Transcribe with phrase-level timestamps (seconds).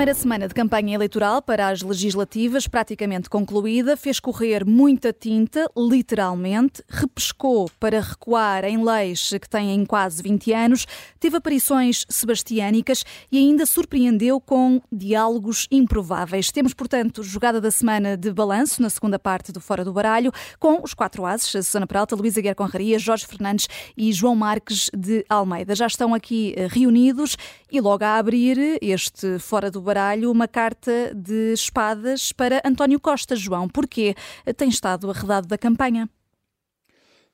[0.00, 6.82] primeira semana de campanha eleitoral para as legislativas, praticamente concluída, fez correr muita tinta, literalmente,
[6.88, 10.86] repescou para recuar em leis que têm quase 20 anos,
[11.18, 16.50] teve aparições sebastiânicas e ainda surpreendeu com diálogos improváveis.
[16.50, 20.82] Temos, portanto, jogada da semana de balanço na segunda parte do Fora do Baralho, com
[20.82, 25.74] os quatro ases, Susana Peralta, Luísa Guerra Conraria, Jorge Fernandes e João Marques de Almeida.
[25.74, 27.36] Já estão aqui eh, reunidos
[27.70, 29.89] e logo a abrir este Fora do Baralho
[30.30, 33.34] uma carta de espadas para António Costa.
[33.34, 34.14] João, porquê
[34.56, 36.08] tem estado arredado da campanha?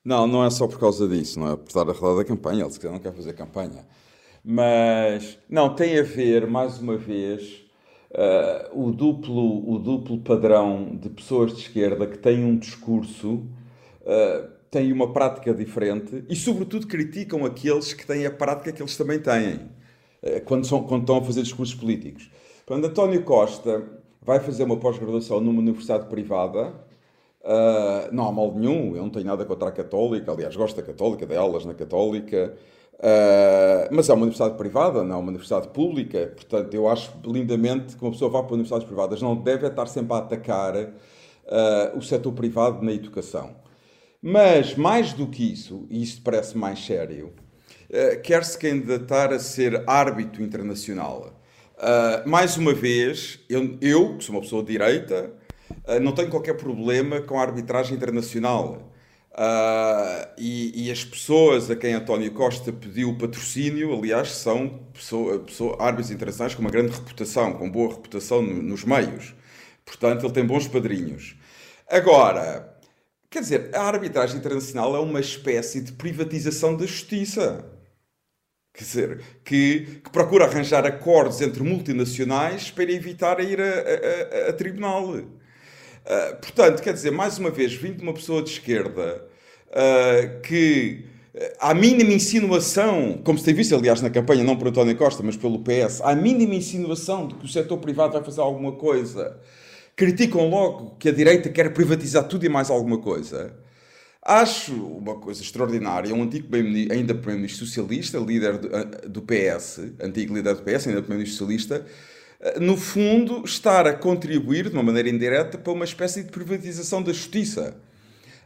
[0.03, 2.93] Não, não é só por causa disso, não é por estar arredado da campanha, ele
[2.93, 3.85] não quer fazer campanha.
[4.43, 7.65] Mas, não, tem a ver, mais uma vez,
[8.11, 13.45] uh, o, duplo, o duplo padrão de pessoas de esquerda que têm um discurso,
[14.01, 18.95] uh, têm uma prática diferente e, sobretudo, criticam aqueles que têm a prática que eles
[18.95, 19.77] também têm.
[20.21, 22.29] Eh, quando, são, quando estão a fazer discursos políticos.
[22.67, 23.81] Quando António Costa
[24.21, 26.73] vai fazer uma pós-graduação numa universidade privada,
[27.41, 30.83] uh, não há mal nenhum, eu não tenho nada contra a Católica, aliás, gosto da
[30.83, 32.57] Católica, de aulas na Católica,
[32.95, 37.95] uh, mas é uma universidade privada, não é uma universidade pública, portanto, eu acho lindamente
[37.95, 42.01] que uma pessoa vá para universidades privadas não deve estar sempre a atacar uh, o
[42.01, 43.55] setor privado na educação.
[44.21, 47.31] Mas, mais do que isso, e isto parece mais sério,
[48.23, 51.36] quer-se candidatar a ser árbitro internacional.
[51.77, 55.31] Uh, mais uma vez, eu, eu, que sou uma pessoa de direita,
[55.87, 58.91] uh, não tenho qualquer problema com a arbitragem internacional.
[59.31, 65.77] Uh, e, e, as pessoas a quem António Costa pediu patrocínio, aliás, são pessoa, pessoa,
[65.79, 69.35] árbitros internacionais com uma grande reputação, com boa reputação no, nos meios.
[69.85, 71.35] Portanto, ele tem bons padrinhos.
[71.87, 72.75] Agora,
[73.29, 77.63] quer dizer, a arbitragem internacional é uma espécie de privatização da justiça.
[78.77, 84.49] Quer dizer, que, que, procura arranjar acordos entre multinacionais para evitar ir a, a, a,
[84.49, 85.15] a tribunal.
[85.15, 85.25] Uh,
[86.39, 89.25] portanto, quer dizer, mais uma vez, vindo de uma pessoa de esquerda
[89.69, 91.05] uh, que
[91.59, 95.35] à mínima insinuação, como se tem visto, aliás, na campanha, não por António Costa, mas
[95.35, 99.39] pelo PS, à mínima insinuação de que o setor privado vai fazer alguma coisa,
[99.95, 103.55] criticam logo que a direita quer privatizar tudo e mais alguma coisa.
[104.27, 110.35] Acho uma coisa extraordinária, um antigo ainda primeiro-ministro socialista, líder do, ah, do, PS, antigo
[110.35, 111.85] líder do PS, ainda primeiro-ministro socialista,
[112.41, 117.01] ah, no fundo estar a contribuir de uma maneira indireta para uma espécie de privatização
[117.01, 117.77] da justiça.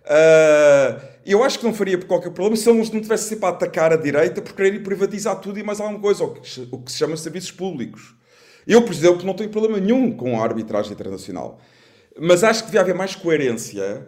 [0.03, 3.91] Uh, eu acho que não faria qualquer problema se ele não tivesse sempre a atacar
[3.91, 7.51] a direita por querer privatizar tudo e mais alguma coisa, o que se chama serviços
[7.51, 8.13] públicos.
[8.67, 11.59] Eu, por exemplo, não tenho problema nenhum com a arbitragem internacional.
[12.19, 14.07] Mas acho que devia haver mais coerência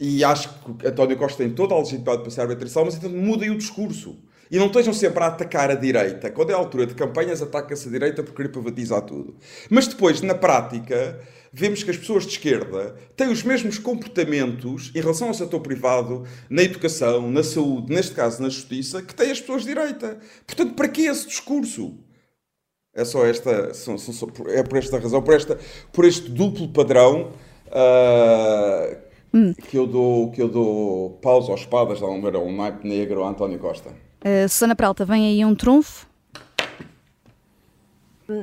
[0.00, 3.50] e acho que António Costa tem toda a legitimidade para ser arbitração, mas então mudem
[3.50, 4.16] o discurso.
[4.50, 6.30] E não estejam sempre a atacar a direita.
[6.30, 9.36] Quando é a altura de campanhas, ataca-se a direita por querer privatizar tudo.
[9.68, 11.20] Mas depois, na prática,
[11.52, 16.24] vemos que as pessoas de esquerda têm os mesmos comportamentos em relação ao setor privado,
[16.48, 20.18] na educação, na saúde, neste caso na justiça, que têm as pessoas de direita.
[20.46, 21.98] Portanto, para que esse discurso?
[22.92, 23.70] É só esta,
[24.48, 25.58] é por esta razão, por, esta,
[25.92, 27.32] por este duplo padrão
[27.66, 29.54] uh, hum.
[29.54, 33.58] que, eu dou, que eu dou pausa aos espadas, dá um, um naipe negro António
[33.58, 33.90] Costa.
[34.24, 36.10] Uh, Susana Peralta, vem aí um trunfo?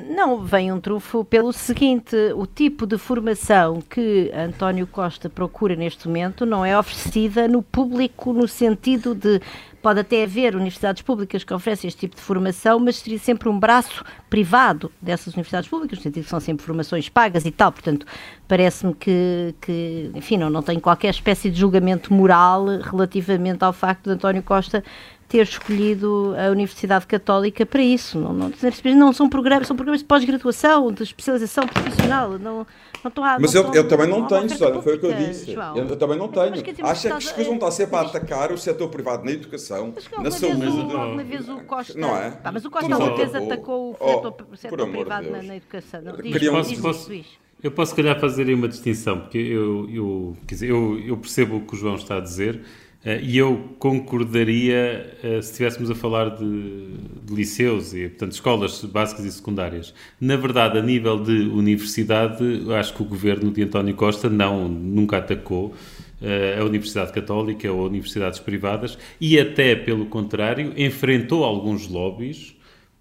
[0.09, 6.07] Não, vem um trunfo pelo seguinte: o tipo de formação que António Costa procura neste
[6.07, 9.39] momento não é oferecida no público, no sentido de
[9.87, 13.57] Pode até haver universidades públicas que oferecem este tipo de formação, mas seria sempre um
[13.57, 17.71] braço privado dessas universidades públicas, no sentido que são sempre formações pagas e tal.
[17.71, 18.05] Portanto,
[18.49, 24.03] parece-me que, que, enfim, não, não tenho qualquer espécie de julgamento moral relativamente ao facto
[24.03, 24.83] de António Costa
[25.27, 28.17] ter escolhido a Universidade Católica para isso.
[28.17, 28.51] Não, não,
[28.95, 32.39] não são programas, são programas de pós-graduação, de especialização profissional.
[32.39, 32.65] Não,
[33.03, 35.51] não estão a, Mas eu, eu também não, tenho, Susana, foi o que eu disse.
[35.51, 36.53] Eu, eu, também não tenho.
[36.83, 40.31] Acha que as coisas vão estar sempre a atacar o setor privado na educação, na
[40.31, 40.65] saúde.
[40.65, 41.99] Alguma vez o Costa.
[41.99, 42.31] Não é?
[42.31, 46.01] Pá, mas o Costa alguma vez atacou o setor, oh, setor privado na, na, educação.
[46.01, 47.27] Não, diz, diz, posso, diz,
[47.61, 51.17] eu posso, se calhar, fazer aí uma distinção, porque eu, eu, quer dizer, eu, eu
[51.17, 52.63] percebo o que o João está a dizer.
[53.07, 56.87] Uh, e eu concordaria uh, se estivéssemos a falar de,
[57.23, 59.93] de, liceus e, portanto, escolas básicas e secundárias.
[60.19, 62.43] Na verdade, a nível de universidade,
[62.77, 67.87] acho que o governo de António Costa não, nunca atacou uh, a Universidade Católica ou
[67.87, 72.56] universidades privadas e, até pelo contrário, enfrentou alguns lobbies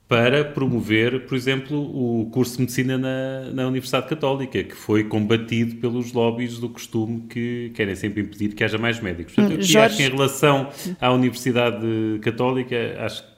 [0.08, 5.76] para promover, por exemplo, o curso de medicina na, na Universidade Católica, que foi combatido
[5.76, 9.34] pelos lobbies do costume que querem sempre impedir que haja mais médicos.
[9.34, 9.78] Portanto, eu Jorge...
[9.78, 10.68] acho que em relação
[11.00, 11.86] à Universidade
[12.22, 13.35] Católica, acho que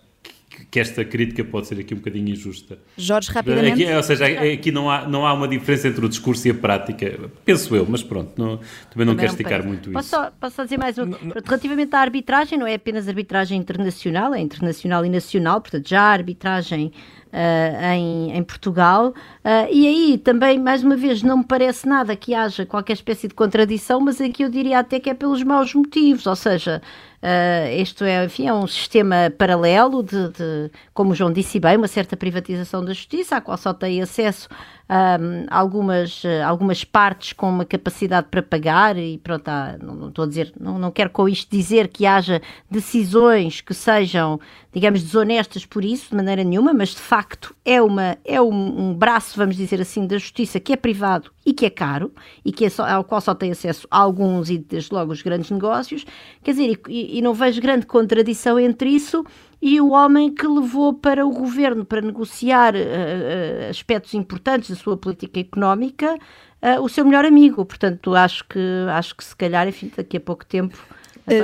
[0.74, 2.78] esta crítica pode ser aqui um bocadinho injusta.
[2.96, 3.84] Jorge, rapidamente.
[3.84, 6.54] Aqui, ou seja, aqui não há, não há uma diferença entre o discurso e a
[6.54, 8.58] prática, penso eu, mas pronto, não,
[8.90, 10.16] também não também quero esticar muito posso isso.
[10.16, 11.10] Só, posso só dizer mais um?
[11.44, 16.10] Relativamente à arbitragem, não é apenas arbitragem internacional, é internacional e nacional, portanto já há
[16.10, 16.92] arbitragem
[17.32, 19.08] uh, em, em, Portugal.
[19.44, 23.28] Uh, e aí também, mais uma vez, não me parece nada que haja qualquer espécie
[23.28, 26.82] de contradição, mas aqui eu diria até que é pelos maus motivos, ou seja,
[27.20, 31.76] Uh, isto é, enfim, é um sistema paralelo de, de, como o João disse bem,
[31.76, 34.48] uma certa privatização da justiça, à qual só tem acesso
[34.88, 40.24] um, algumas, algumas partes com uma capacidade para pagar e pronto, há, não, não, estou
[40.24, 42.40] a dizer, não, não quero com isto dizer que haja
[42.70, 44.40] decisões que sejam,
[44.72, 48.94] digamos, desonestas por isso, de maneira nenhuma, mas de facto é, uma, é um, um
[48.94, 52.12] braço, vamos dizer assim, da justiça que é privado e que é caro
[52.44, 55.50] e que é só, ao qual só tem acesso alguns e desde logo os grandes
[55.50, 56.06] negócios,
[56.42, 59.24] quer dizer, e, e não vejo grande contradição entre isso
[59.60, 64.76] e o homem que levou para o governo para negociar uh, uh, aspectos importantes da
[64.76, 66.14] sua política económica
[66.62, 67.64] uh, o seu melhor amigo.
[67.64, 68.60] Portanto, acho que,
[68.90, 70.78] acho que se calhar, enfim, daqui a pouco tempo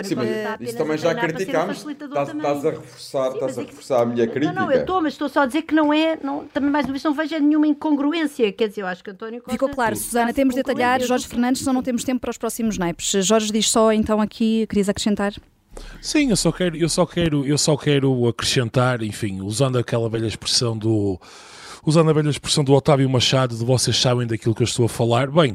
[0.03, 1.85] Sim, mas isso também já criticámos.
[1.87, 4.53] Estás, estás, a reforçar, Sim, estás a é reforçar a minha crítica.
[4.53, 6.87] Não, não, eu estou, mas estou só a dizer que não é, não, também mais
[6.87, 8.51] uma vez não vejo nenhuma incongruência.
[8.53, 9.53] Quer dizer, eu acho que António Costa...
[9.53, 11.01] Ficou claro, Susana, temos de detalhar.
[11.03, 13.11] Jorge Fernandes, só não temos tempo para os próximos naipes.
[13.27, 15.35] Jorge diz só então aqui, querias acrescentar?
[16.01, 20.27] Sim, eu só quero, eu só quero, eu só quero acrescentar, enfim, usando aquela velha
[20.27, 21.19] expressão do
[21.87, 24.89] usando a velha expressão do Otávio Machado, de vocês sabem daquilo que eu estou a
[24.89, 25.31] falar.
[25.31, 25.55] Bem,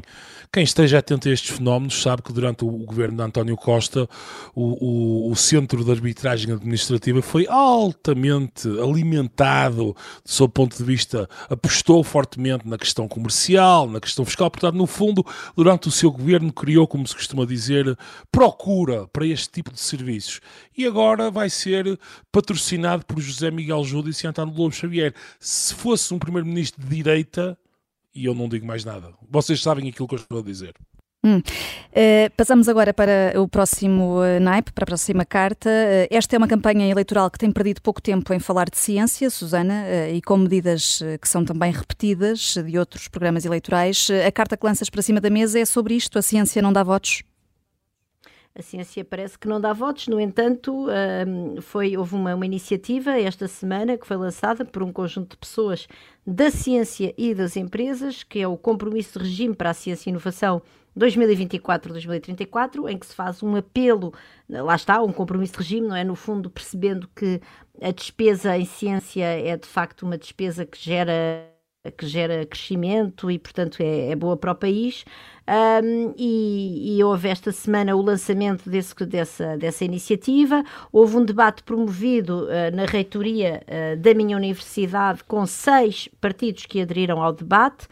[0.52, 4.08] quem esteja atento a estes fenómenos sabe que durante o governo de António Costa
[4.52, 9.94] o, o, o centro de arbitragem administrativa foi altamente alimentado,
[10.24, 14.50] do seu ponto de vista, apostou fortemente na questão comercial, na questão fiscal.
[14.50, 15.24] Portanto, no fundo,
[15.54, 17.96] durante o seu governo criou, como se costuma dizer,
[18.32, 20.40] procura para este tipo de serviços.
[20.76, 21.96] E agora vai ser
[22.32, 25.14] patrocinado por José Miguel Júdice e António Lobo Xavier.
[25.38, 27.56] Se fosse um primeiro-ministro de direita,
[28.14, 29.12] e eu não digo mais nada.
[29.28, 30.74] Vocês sabem aquilo que eu estou a dizer.
[31.22, 31.38] Hum.
[31.38, 35.68] Uh, passamos agora para o próximo uh, naipe, para a próxima carta.
[35.68, 39.28] Uh, esta é uma campanha eleitoral que tem perdido pouco tempo em falar de ciência,
[39.28, 44.08] Susana, e com medidas que são também repetidas de outros programas eleitorais.
[44.26, 46.82] a carta que lanças para cima da mesa é sobre isto: a ciência não dá
[46.82, 47.22] votos?
[48.52, 50.86] A ciência parece que não dá votos, no entanto,
[51.62, 55.86] foi, houve uma, uma, iniciativa esta semana que foi lançada por um conjunto de pessoas
[56.26, 60.10] da ciência e das empresas, que é o Compromisso de Regime para a Ciência e
[60.10, 60.60] Inovação
[60.98, 64.12] 2024-2034, em que se faz um apelo,
[64.48, 66.04] lá está, um compromisso de regime, não é?
[66.04, 67.40] No fundo, percebendo que
[67.80, 71.49] a despesa em ciência é de facto uma despesa que gera
[71.96, 75.04] que gera crescimento e, portanto, é, é boa para o país.
[75.48, 80.62] Um, e, e, houve esta semana o lançamento desse, dessa, dessa iniciativa.
[80.92, 86.82] Houve um debate promovido uh, na reitoria uh, da minha universidade com seis partidos que
[86.82, 87.88] aderiram ao debate.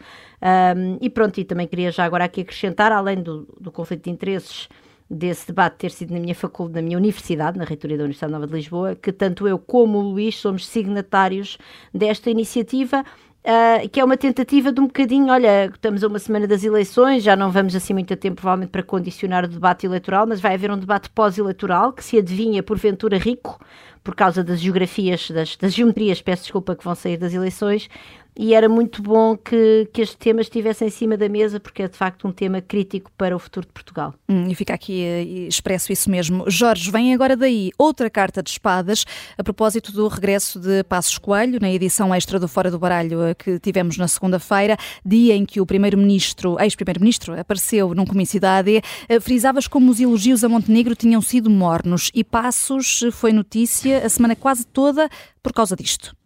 [0.77, 4.11] Um, e pronto, e também queria já agora aqui acrescentar, além do, do conflito de
[4.11, 4.69] interesses
[5.09, 8.45] desse debate ter sido na minha faculdade, na minha universidade, na reitoria da Universidade Nova
[8.45, 11.57] de Lisboa, que tanto eu como o Luís somos signatários
[11.91, 13.03] desta iniciativa
[13.41, 17.23] Uh, que é uma tentativa de um bocadinho, olha, estamos a uma semana das eleições,
[17.23, 20.69] já não vamos assim muito tempo provavelmente para condicionar o debate eleitoral, mas vai haver
[20.69, 23.57] um debate pós-eleitoral que se adivinha porventura rico,
[24.03, 27.89] por causa das geografias, das, das geometrias, peço desculpa, que vão sair das eleições,
[28.39, 31.89] e era muito bom que, que este tema estivesse em cima da mesa, porque é
[31.89, 34.13] de facto um tema crítico para o futuro de Portugal.
[34.29, 36.49] Hum, e fica aqui uh, expresso isso mesmo.
[36.49, 39.03] Jorge, vem agora daí outra carta de espadas
[39.37, 43.35] a propósito do regresso de Passos Coelho, na edição extra do Fora do Baralho uh,
[43.35, 48.77] que tivemos na segunda-feira, dia em que o primeiro-ministro, ex-primeiro-ministro, apareceu num comício da AD,
[48.77, 54.07] uh, frisavas como os elogios a Montenegro tinham sido mornos e Passos foi notícia a
[54.07, 55.09] semana quase toda
[55.43, 56.17] por causa disto.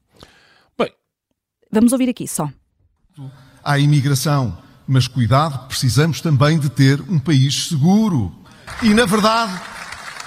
[1.74, 2.50] Vamos ouvir aqui só.
[3.64, 4.56] Há imigração,
[4.88, 8.32] mas cuidado, precisamos também de ter um país seguro.
[8.84, 9.60] E, na verdade,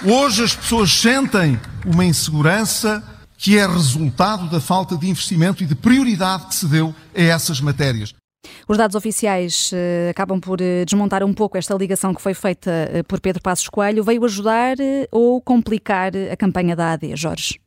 [0.03, 3.01] hoje as pessoas sentem uma insegurança
[3.37, 7.61] que é resultado da falta de investimento e de prioridade que se deu a essas
[7.61, 8.13] matérias.
[8.67, 12.71] Os dados oficiais uh, acabam por uh, desmontar um pouco esta ligação que foi feita
[12.71, 14.03] uh, por Pedro Passos Coelho.
[14.03, 14.75] Veio ajudar
[15.11, 17.59] ou complicar a campanha da AD, Jorge?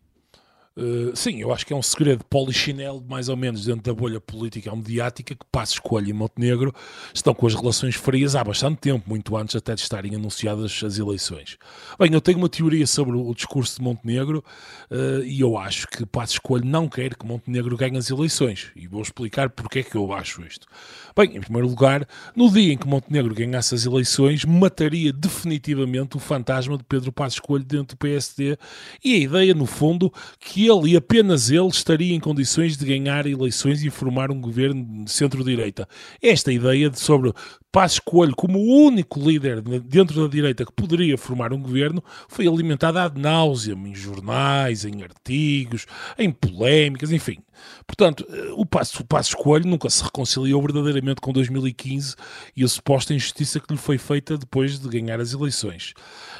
[0.80, 4.18] Uh, sim, eu acho que é um segredo polichinelo, mais ou menos, dentro da bolha
[4.18, 6.74] política ou mediática, que Passos Coelho e Montenegro
[7.12, 10.96] estão com as relações frias há bastante tempo, muito antes até de estarem anunciadas as
[10.96, 11.58] eleições.
[11.98, 14.42] Bem, eu tenho uma teoria sobre o discurso de Montenegro
[14.90, 18.70] uh, e eu acho que Passos Coelho não quer que Montenegro ganhe as eleições.
[18.74, 20.66] E vou explicar porque é que eu acho isto.
[21.14, 26.20] Bem, em primeiro lugar, no dia em que Montenegro ganhasse as eleições, mataria definitivamente o
[26.20, 28.56] fantasma de Pedro Passos Coelho dentro do PSD
[29.04, 33.26] e a ideia, no fundo, que ele e apenas ele estaria em condições de ganhar
[33.26, 35.88] eleições e formar um governo de centro-direita.
[36.22, 37.32] Esta ideia de sobre
[37.72, 42.48] Passos Coelho como o único líder dentro da direita que poderia formar um governo foi
[42.48, 45.86] alimentada ad nauseam em jornais, em artigos,
[46.18, 47.38] em polémicas, enfim.
[47.86, 52.14] Portanto, o Passos, o Passos Coelho nunca se reconciliou verdadeiramente com 2015
[52.56, 55.92] e a suposta injustiça que lhe foi feita depois de ganhar as eleições.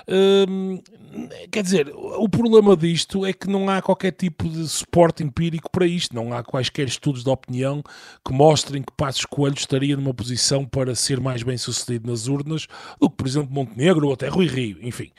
[0.08, 0.80] Hum,
[1.50, 5.87] quer dizer, o problema disto é que não há qualquer tipo de suporte empírico para
[5.87, 7.82] isto, não há quaisquer estudos de opinião
[8.25, 12.67] que mostrem que Passos Coelho estaria numa posição para ser mais bem sucedido nas urnas
[13.00, 15.11] do que, por exemplo, Montenegro ou até Rui Rio, enfim.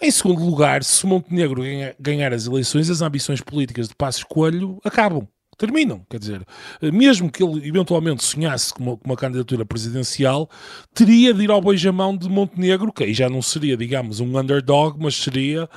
[0.00, 1.62] Em segundo lugar, se Montenegro
[1.98, 6.04] ganhar as eleições, as ambições políticas de Passos Coelho acabam terminam.
[6.08, 6.46] Quer dizer,
[6.80, 10.48] mesmo que ele eventualmente sonhasse com uma, com uma, candidatura presidencial,
[10.94, 14.98] teria de ir ao beijamão de Montenegro, que aí já não seria, digamos, um underdog,
[15.00, 15.68] mas seria,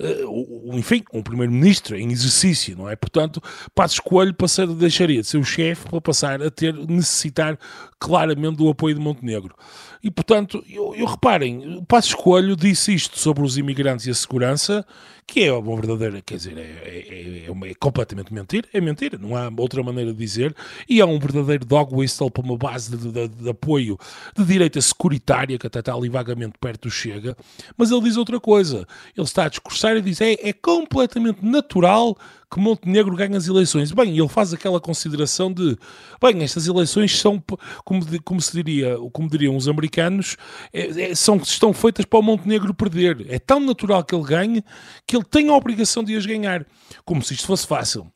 [0.00, 2.96] uh, enfim, um primeiro-ministro em exercício, não é?
[2.96, 3.42] Portanto,
[3.74, 7.58] Passos Coelho passar, deixaria de ser o chefe para passar a ter, necessitar
[7.98, 9.54] claramente do apoio de Montenegro.
[10.02, 14.86] E, portanto, eu, eu reparem, Passos Coelho disse isto sobre os imigrantes e a segurança,
[15.26, 19.36] que é uma verdadeira, quer dizer, é, é, é, é, completamente mentira, é mentira, não
[19.36, 20.56] há outra maneira de dizer,
[20.88, 23.98] e é um verdadeiro dog whistle para uma base de, de, de, apoio
[24.34, 27.36] de direita securitária, que até está ali vagamente perto do Chega,
[27.76, 32.16] mas ele diz outra coisa, ele está a discursar e diz, é, é completamente natural
[32.50, 33.92] que Montenegro ganhe as eleições.
[33.92, 35.76] Bem, ele faz aquela consideração de,
[36.20, 37.42] bem, estas eleições são,
[37.84, 40.36] como, como se diria, como diriam os americanos,
[40.72, 43.26] é, é, são, estão feitas para o Montenegro perder.
[43.28, 44.64] É tão natural que ele ganhe
[45.06, 46.66] que ele tem a obrigação de as ganhar,
[47.04, 48.10] como se isto fosse fácil.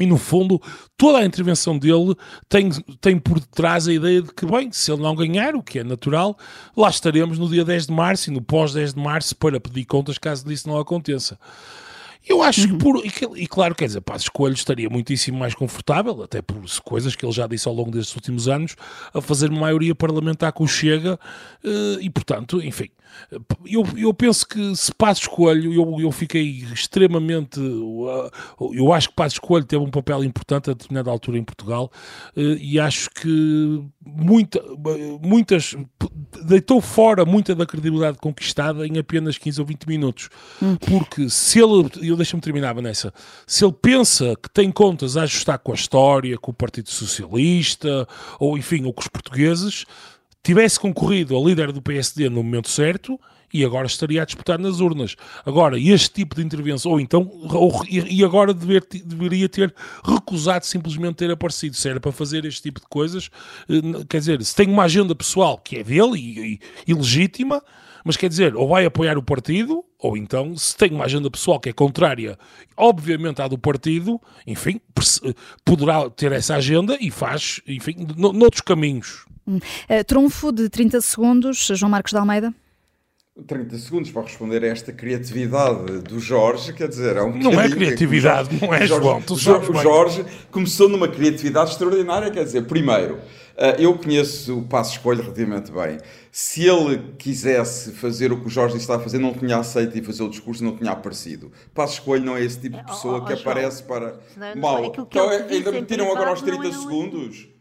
[0.00, 0.60] E no fundo,
[0.96, 2.16] toda a intervenção dele
[2.48, 5.80] tem, tem por detrás a ideia de que, bem, se ele não ganhar, o que
[5.80, 6.36] é natural,
[6.74, 9.84] lá estaremos no dia 10 de março e no pós 10 de março para pedir
[9.84, 11.38] contas caso disso não aconteça.
[12.28, 13.02] Eu acho que por.
[13.36, 17.32] E, claro, quer dizer, Passos Coelho estaria muitíssimo mais confortável, até por coisas que ele
[17.32, 18.76] já disse ao longo destes últimos anos,
[19.12, 21.18] a fazer maioria parlamentar com o Chega,
[21.64, 22.88] eh, e portanto, enfim,
[23.64, 27.60] eu, eu penso que se Passos Coelho, eu, eu fiquei extremamente.
[27.60, 31.90] Eu acho que Passos Coelho teve um papel importante a determinada altura em Portugal
[32.36, 34.62] eh, e acho que muita,
[35.22, 35.74] muitas.
[36.44, 40.28] deitou fora muita da credibilidade conquistada em apenas 15 ou 20 minutos.
[40.62, 40.76] Hum.
[40.76, 41.90] Porque se ele.
[42.16, 43.12] Deixa-me terminar, Vanessa.
[43.46, 48.06] Se ele pensa que tem contas a ajustar com a história, com o Partido Socialista,
[48.38, 49.86] ou enfim, ou com os portugueses
[50.42, 53.18] tivesse concorrido ao líder do PSD no momento certo
[53.52, 55.14] e agora estaria a disputar nas urnas.
[55.44, 61.16] Agora, este tipo de intervenção, ou então, ou, e agora dever, deveria ter recusado simplesmente
[61.16, 61.76] ter aparecido.
[61.76, 63.28] Se era para fazer este tipo de coisas,
[63.68, 67.62] eh, quer dizer, se tem uma agenda pessoal que é dele e, e, e legítima,
[68.04, 71.60] mas quer dizer, ou vai apoiar o partido, ou então, se tem uma agenda pessoal
[71.60, 72.36] que é contrária,
[72.76, 74.80] obviamente, à do partido, enfim,
[75.64, 79.24] poderá ter essa agenda e faz, enfim, noutros caminhos.
[79.46, 79.60] Uh,
[80.04, 82.52] trunfo de 30 segundos, João Marcos de Almeida.
[83.46, 87.70] 30 segundos para responder a esta criatividade do Jorge, quer dizer, é um Não é
[87.70, 89.22] criatividade, Jorge, não é, Jorge, João.
[89.22, 93.20] Tu Jorge, o Jorge começou numa criatividade extraordinária, quer dizer, primeiro,
[93.78, 95.98] eu conheço o Passo Escolho relativamente bem.
[96.30, 100.02] Se ele quisesse fazer o que o Jorge está a fazer, não tinha aceito e
[100.02, 101.52] fazer o discurso, não tinha aparecido.
[101.74, 104.18] Passo Escolho não é esse tipo de pessoa oh, oh, que aparece para.
[104.36, 104.86] Não, Mal.
[104.86, 107.51] Então, ainda me tiram agora aos 30 é segundos.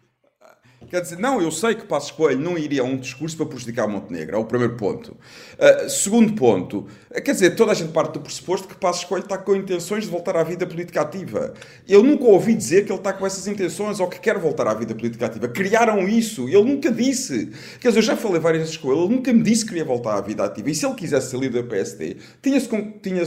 [0.92, 3.88] Quer dizer, não, eu sei que Passos Coelho não iria a um discurso para prejudicar
[3.88, 5.16] Montenegro, é o primeiro ponto.
[5.58, 6.86] Uh, segundo ponto,
[7.24, 10.10] quer dizer, toda a gente parte do pressuposto que Passos Coelho está com intenções de
[10.10, 11.54] voltar à vida política ativa.
[11.88, 14.74] Eu nunca ouvi dizer que ele está com essas intenções ou que quer voltar à
[14.74, 15.48] vida política ativa.
[15.48, 17.50] Criaram isso, ele nunca disse.
[17.80, 19.86] Quer dizer, eu já falei várias vezes com ele, ele nunca me disse que queria
[19.86, 20.70] voltar à vida ativa.
[20.70, 22.68] E se ele quisesse ser líder do PSD, tinha-se
[23.02, 23.24] tinha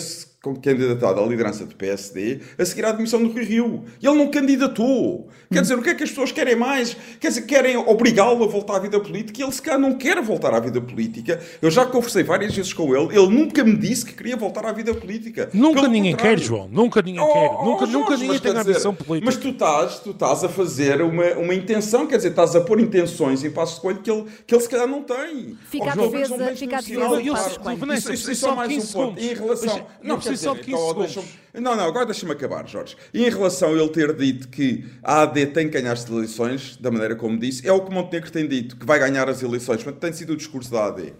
[0.53, 3.85] candidatado à liderança do PSD a seguir à admissão do Rui Rio.
[4.03, 5.29] E ele não candidatou.
[5.51, 6.97] Quer dizer, o que é que as pessoas querem mais?
[7.21, 10.21] Quer dizer, querem obrigá-lo a voltar à vida política e ele, se calhar, não quer
[10.21, 11.41] voltar à vida política.
[11.63, 14.73] Eu já conversei várias vezes com ele, ele nunca me disse que queria voltar à
[14.73, 15.49] vida política.
[15.53, 16.39] Nunca Pelo ninguém contrário.
[16.39, 16.69] quer, João.
[16.69, 17.51] Nunca ninguém oh, quer.
[17.51, 19.27] Oh, nunca, Jorge, nunca ninguém tem ambição política.
[19.27, 22.81] Mas tu estás, tu estás a fazer uma, uma intenção, quer dizer, estás a pôr
[22.81, 25.57] intenções em Passos de Coelho que ele, que ele, se calhar, não tem.
[25.71, 28.13] Fica a defesa, fica a defesa.
[28.13, 29.21] Isso é só mais um ponto.
[29.21, 29.87] Em relação...
[30.03, 31.35] Não, preciso só de 15 segundos.
[31.55, 32.97] Não, não, agora deixa-me acabar, Jorge.
[33.13, 36.77] E em relação a ele ter dito que a AD tem que ganhar as eleições,
[36.77, 39.85] da maneira como disse, é o que Montenegro tem dito, que vai ganhar as eleições.
[39.85, 41.15] Mas tem sido o discurso da AD.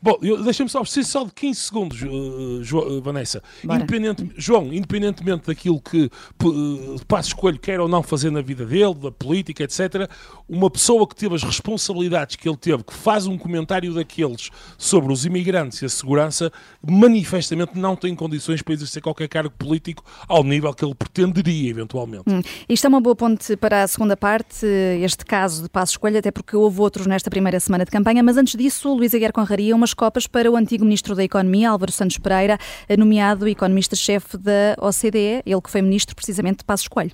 [0.00, 3.42] Bom, deixa-me só, preciso só de 15 segundos, uh, uh, Vanessa.
[3.64, 6.04] Independente, João, independentemente daquilo que
[6.44, 10.08] uh, Passo Escolho quer ou não fazer na vida dele, da política, etc.,
[10.48, 15.12] uma pessoa que teve as responsabilidades que ele teve, que faz um comentário daqueles sobre
[15.12, 20.44] os imigrantes e a segurança, manifestamente não tem condições para exercer qualquer cargo político ao
[20.44, 22.24] nível que ele pretenderia, eventualmente.
[22.28, 22.40] Hum.
[22.68, 24.64] Isto é uma boa ponte para a segunda parte,
[25.02, 28.36] este caso de Passo Escolho, até porque houve outros nesta primeira semana de campanha, mas
[28.36, 32.18] antes disso, Luís Aguiar Conraria, uma copas para o antigo Ministro da Economia, Álvaro Santos
[32.18, 32.58] Pereira,
[32.98, 37.12] nomeado economista-chefe da OCDE, ele que foi Ministro precisamente de Passos Coelho.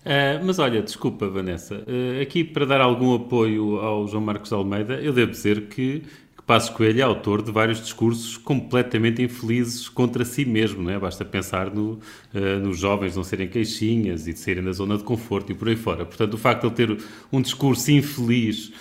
[0.00, 4.94] Uh, mas olha, desculpa, Vanessa, uh, aqui para dar algum apoio ao João Marcos Almeida,
[4.94, 6.00] eu devo dizer que,
[6.34, 10.98] que Passos Coelho é autor de vários discursos completamente infelizes contra si mesmo, não é?
[10.98, 11.98] Basta pensar no,
[12.34, 15.68] uh, nos jovens não serem queixinhas e de serem da zona de conforto e por
[15.68, 16.06] aí fora.
[16.06, 18.72] Portanto, o facto de ele ter um discurso infeliz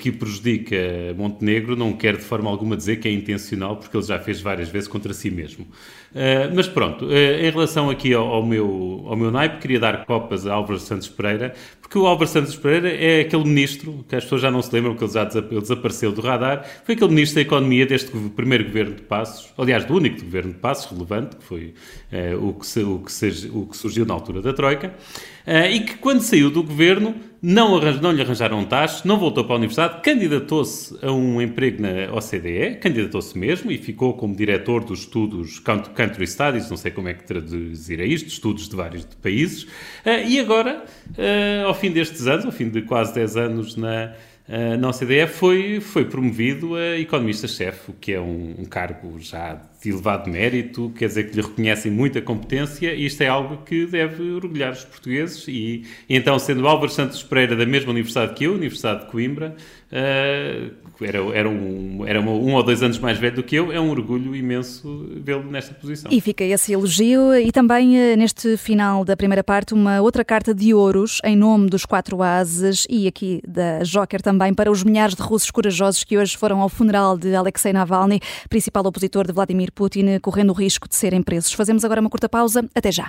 [0.00, 0.76] que prejudica
[1.16, 4.68] Montenegro não quer de forma alguma dizer que é intencional, porque ele já fez várias
[4.68, 5.66] vezes contra si mesmo.
[6.10, 10.04] Uh, mas pronto, uh, em relação aqui ao, ao, meu, ao meu naipe, queria dar
[10.04, 14.24] copas a Álvaro Santos Pereira, porque o Álvaro Santos Pereira é aquele ministro, que as
[14.24, 17.42] pessoas já não se lembram, que ele já desapareceu do radar, foi aquele ministro da
[17.42, 21.74] Economia deste primeiro governo de Passos, aliás, do único governo de Passos relevante, que foi
[22.40, 24.92] o, que se, o, que se, o que surgiu na altura da Troika,
[25.46, 29.54] e que quando saiu do governo não, arranj, não lhe arranjaram taxas, não voltou para
[29.54, 35.00] a universidade, candidatou-se a um emprego na OCDE, candidatou-se mesmo e ficou como diretor dos
[35.00, 39.62] estudos Country Studies, não sei como é que traduzir a isto, estudos de vários países,
[39.62, 44.12] uh, e agora, uh, ao fim destes anos, ao fim de quase 10 anos na,
[44.50, 49.60] uh, na OCDE, foi, foi promovido a economista-chefe, o que é um, um cargo já
[49.82, 53.86] de elevado mérito, quer dizer que lhe reconhecem muita competência e isto é algo que
[53.86, 58.44] deve orgulhar os portugueses e, e então, sendo Álvaro Santos Pereira da mesma universidade que
[58.44, 59.56] eu, Universidade de Coimbra,
[59.90, 63.80] uh, era, era, um, era um ou dois anos mais velho do que eu, é
[63.80, 66.10] um orgulho imenso vê-lo nesta posição.
[66.12, 70.54] E fica esse elogio e também uh, neste final da primeira parte uma outra carta
[70.54, 75.14] de ouros em nome dos quatro ases e aqui da Joker também para os milhares
[75.14, 79.72] de russos corajosos que hoje foram ao funeral de Alexei Navalny, principal opositor de Vladimir
[79.72, 81.52] Putin correndo o risco de serem presos.
[81.52, 82.64] Fazemos agora uma curta pausa.
[82.74, 83.08] Até já.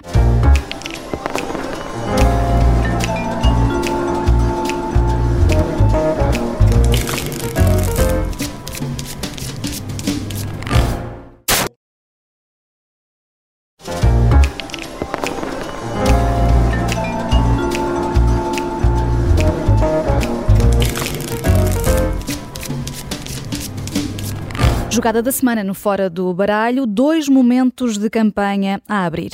[25.01, 29.31] Jogada da semana no Fora do Baralho, dois momentos de campanha a abrir.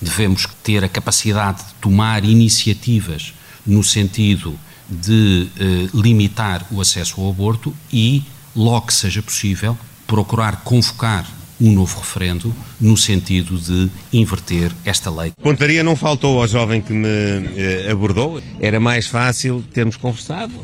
[0.00, 3.34] Devemos ter a capacidade de tomar iniciativas
[3.66, 4.56] no sentido
[4.88, 8.22] de eh, limitar o acesso ao aborto e,
[8.54, 9.76] logo que seja possível,
[10.06, 11.26] procurar convocar
[11.60, 15.32] um novo referendo no sentido de inverter esta lei.
[15.42, 18.40] Pontaria não faltou ao jovem que me eh, abordou.
[18.60, 20.54] Era mais fácil termos conversado.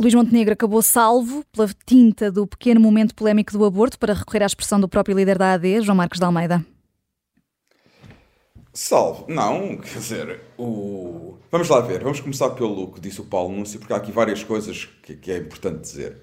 [0.00, 4.46] Luís Montenegro acabou salvo pela tinta do pequeno momento polémico do aborto para recorrer à
[4.46, 6.64] expressão do próprio líder da AD, João Marcos de Almeida.
[8.72, 9.24] Salvo?
[9.28, 11.38] Não, quer dizer, o...
[11.48, 14.42] vamos lá ver, vamos começar pelo que disse o Paulo Núncio, porque há aqui várias
[14.42, 16.20] coisas que, que é importante dizer.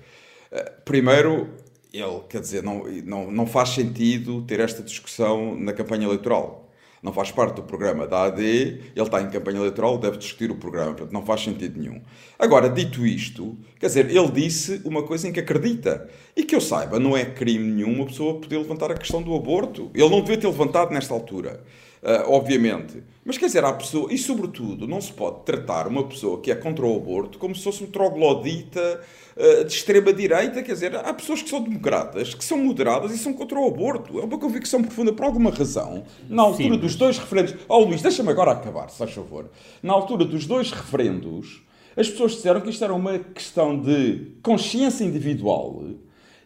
[0.52, 1.50] Uh, primeiro,
[1.94, 6.61] ele, quer dizer, não, não, não faz sentido ter esta discussão na campanha eleitoral
[7.02, 10.56] não faz parte do programa da AD, ele está em campanha eleitoral, deve discutir o
[10.56, 12.02] programa, portanto não faz sentido nenhum.
[12.38, 16.08] Agora, dito isto, quer dizer, ele disse uma coisa em que acredita.
[16.36, 19.36] E que eu saiba, não é crime nenhum uma pessoa poder levantar a questão do
[19.36, 19.90] aborto.
[19.94, 21.64] Ele não devia ter levantado nesta altura.
[22.02, 23.04] Uh, obviamente.
[23.24, 26.56] Mas quer dizer, há pessoa, e sobretudo, não se pode tratar uma pessoa que é
[26.56, 29.02] contra o aborto como se fosse um troglodita
[29.38, 30.64] uh, de extrema-direita.
[30.64, 34.20] Quer dizer, há pessoas que são democratas, que são moderadas e são contra o aborto.
[34.20, 36.04] É uma convicção profunda, por alguma razão.
[36.28, 36.80] Na altura Sim.
[36.80, 37.54] dos dois referendos.
[37.70, 39.52] Oh, Luís, deixa-me agora acabar, se faz favor.
[39.84, 41.62] Na altura dos dois referendos,
[41.96, 45.84] as pessoas disseram que isto era uma questão de consciência individual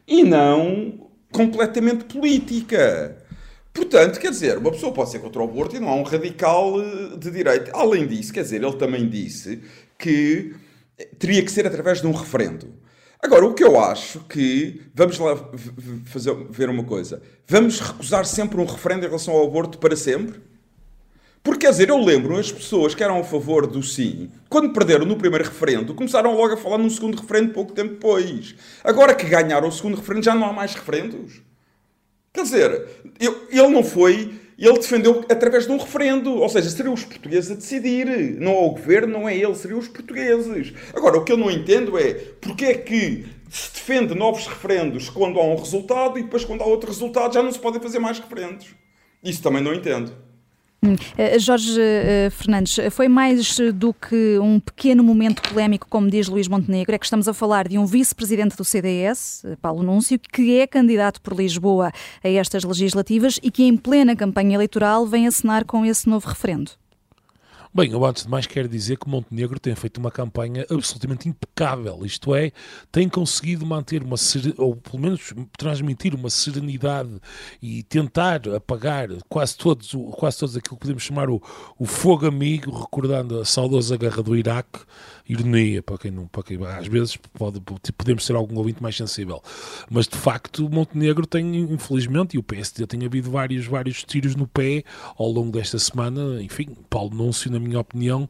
[0.05, 3.24] e não completamente política.
[3.75, 6.81] Portanto, quer dizer, uma pessoa pode ser contra o aborto e não há um radical
[6.81, 7.71] eh, de direita.
[7.73, 9.61] Além disso, quer dizer, ele também disse
[9.99, 10.55] que
[11.19, 12.73] teria que ser através de um referendo.
[13.21, 14.81] Agora, o que eu acho que.
[14.93, 15.35] Vamos lá
[16.05, 17.21] fazer, ver uma coisa.
[17.45, 20.39] Vamos recusar sempre um referendo em relação ao aborto para sempre?
[21.43, 25.05] Porque, quer dizer, eu lembro as pessoas que eram a favor do sim, quando perderam
[25.05, 28.55] no primeiro referendo, começaram logo a falar num segundo referendo pouco tempo depois.
[28.83, 31.43] Agora que ganharam o segundo referendo, já não há mais referendos.
[32.35, 37.05] Quer dizer, ele não foi, ele defendeu através de um referendo, ou seja, seriam os
[37.05, 38.05] portugueses a decidir,
[38.41, 40.73] não é o governo, não é ele, seriam os portugueses.
[40.93, 45.39] Agora, o que eu não entendo é porque é que se defende novos referendos quando
[45.39, 48.19] há um resultado e depois quando há outro resultado já não se podem fazer mais
[48.19, 48.67] referendos.
[49.23, 50.11] Isso também não entendo.
[50.85, 50.95] Hum.
[51.17, 56.47] Eh, Jorge uh, Fernandes, foi mais do que um pequeno momento polémico, como diz Luís
[56.47, 60.67] Montenegro, é que estamos a falar de um vice-presidente do CDS, Paulo Núncio, que é
[60.67, 61.91] candidato por Lisboa
[62.23, 66.71] a estas legislativas e que em plena campanha eleitoral vem assinar com esse novo referendo.
[67.75, 72.05] Bem, eu antes de mais quero dizer que Montenegro tem feito uma campanha absolutamente impecável,
[72.05, 72.53] isto é,
[72.89, 74.15] tem conseguido manter uma,
[74.57, 77.19] ou pelo menos transmitir uma serenidade
[77.61, 81.43] e tentar apagar quase todos, quase todos aquilo que podemos chamar o,
[81.77, 84.79] o fogo amigo, recordando a saudosa guerra do Iraque,
[85.27, 87.59] ironia, para quem não, para quem às vezes pode,
[87.97, 89.41] podemos ser algum ouvinte mais sensível.
[89.89, 94.47] Mas de facto, Montenegro tem, infelizmente, e o PSD tem havido vários, vários tiros no
[94.47, 94.83] pé
[95.17, 96.41] ao longo desta semana.
[96.41, 98.27] Enfim, Paulo Núncio, na minha opinião,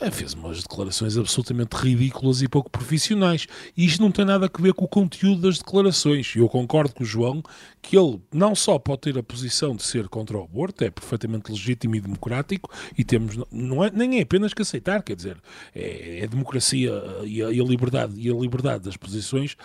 [0.00, 3.46] eh, fez umas declarações absolutamente ridículas e pouco profissionais.
[3.76, 6.34] E isto não tem nada a ver com o conteúdo das declarações.
[6.34, 7.42] Eu concordo com o João
[7.80, 11.50] que ele não só pode ter a posição de ser contra o aborto, é perfeitamente
[11.50, 15.40] legítimo e democrático, e temos, não é, nem é apenas que aceitar, quer dizer,
[15.74, 16.90] é, é democracia
[17.24, 19.56] e a, e a, liberdade e a liberdade das posições.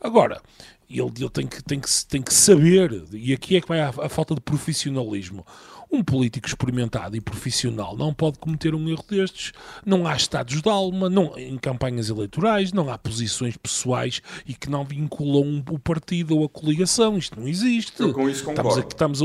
[0.00, 0.40] Agora,
[0.88, 3.88] ele, ele tem, que, tem, que, tem que saber, e aqui é que vai a,
[3.88, 5.44] a falta de profissionalismo.
[5.92, 9.52] Um político experimentado e profissional não pode cometer um erro destes.
[9.84, 14.70] Não há estados de alma, não, em campanhas eleitorais, não há posições pessoais e que
[14.70, 17.18] não vinculam o partido ou a coligação.
[17.18, 18.00] Isto não existe.
[18.00, 18.70] Eu com isso concordo.
[18.70, 19.22] Estamos, aqui, estamos,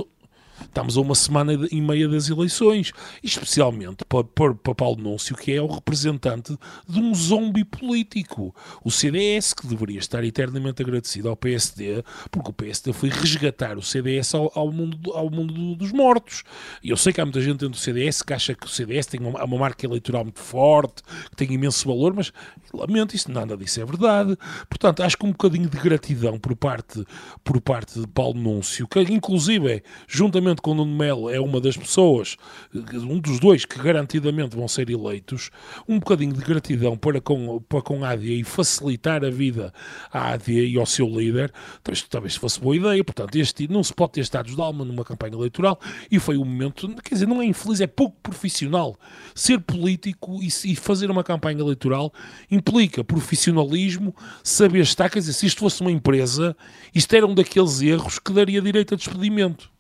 [0.61, 2.91] Estamos a uma semana e meia das eleições,
[3.23, 8.55] especialmente para, para, para Paulo Núncio, que é o representante de um zombi político.
[8.83, 13.81] O CDS, que deveria estar eternamente agradecido ao PSD, porque o PSD foi resgatar o
[13.81, 16.43] CDS ao, ao mundo, ao mundo dos mortos.
[16.83, 19.07] E eu sei que há muita gente dentro do CDS que acha que o CDS
[19.07, 22.31] tem uma, uma marca eleitoral muito forte, que tem imenso valor, mas
[22.73, 24.37] lamento, isso, nada disso é verdade.
[24.69, 27.03] Portanto, acho que um bocadinho de gratidão por parte,
[27.43, 31.60] por parte de Paulo Núncio, que inclusive, juntamente juntamente com o Nuno Melo, é uma
[31.60, 32.38] das pessoas,
[32.73, 35.49] um dos dois que garantidamente vão ser eleitos,
[35.88, 39.73] um bocadinho de gratidão para com, para com a ADA e facilitar a vida
[40.12, 41.51] à ADA e ao seu líder,
[41.83, 43.03] talvez, talvez fosse boa ideia.
[43.03, 45.79] Portanto, este não se pode ter estados de alma numa campanha eleitoral
[46.10, 48.97] e foi um momento, quer dizer, não é infeliz, é pouco profissional.
[49.36, 52.13] Ser político e, e fazer uma campanha eleitoral
[52.49, 56.55] implica profissionalismo, saber estar, quer dizer, se isto fosse uma empresa,
[56.93, 59.76] isto era um daqueles erros que daria direito a despedimento.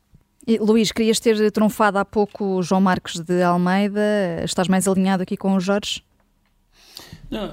[0.47, 4.41] E, Luís, querias ter tronfado há pouco o João Marcos de Almeida.
[4.45, 6.01] Estás mais alinhado aqui com o Jorge?
[7.29, 7.51] Não,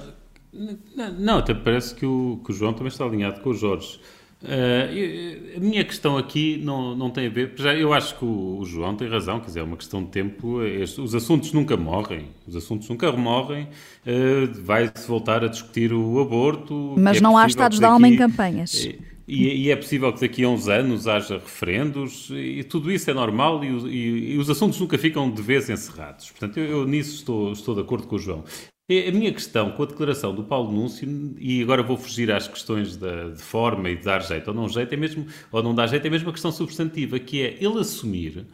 [0.95, 3.99] não, não até parece que o, que o, João também está alinhado com o Jorge.
[4.41, 7.53] Uh, a minha questão aqui não, não tem a ver.
[7.57, 10.11] Já eu acho que o, o, João tem razão, quer dizer, é uma questão de
[10.11, 10.63] tempo.
[10.63, 12.29] Este, os assuntos nunca morrem.
[12.47, 13.67] Os assuntos nunca morrem.
[14.07, 16.95] Uh, Vai-se voltar a discutir o aborto.
[16.97, 18.85] Mas é não há estados de alma em campanhas.
[18.85, 23.09] É, e, e, é possível que daqui a uns anos haja referendos, e tudo isso
[23.09, 26.29] é normal e, e, e os assuntos nunca ficam de vez encerrados.
[26.29, 28.43] Portanto, eu, eu, nisso estou, estou de acordo com o João.
[28.87, 32.95] A minha questão com a declaração do Paulo Núncio, e agora vou fugir às questões
[32.95, 35.87] de, de forma e de dar jeito ou não jeito, é mesmo, ou não dar
[35.87, 38.45] jeito, é mesmo a questão substantiva, que é ele assumir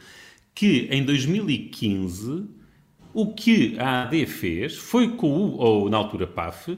[0.55, 2.45] que em 2015
[3.13, 6.78] o que a AD fez foi com o, ou na altura PAF, uh,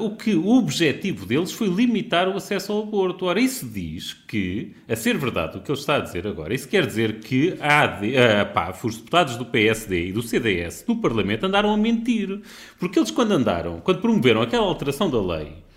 [0.00, 3.26] o que o objetivo deles foi limitar o acesso ao aborto.
[3.26, 6.68] Ora, isso diz que, a ser verdade o que ele está a dizer agora, isso
[6.68, 10.96] quer dizer que a, AD, a PAF, os deputados do PSD e do CDS no
[11.00, 12.40] Parlamento andaram a mentir.
[12.78, 15.67] Porque eles quando andaram, quando promoveram aquela alteração da lei, eh,